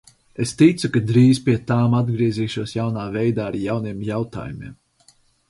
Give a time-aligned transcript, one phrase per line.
[0.43, 4.75] Es ticu, ka drīz pie tām atgriezīšos jaunā veidā ar jauniem jautājumiem.